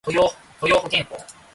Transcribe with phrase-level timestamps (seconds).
[0.07, 0.27] 雇用
[0.79, 1.15] 保険法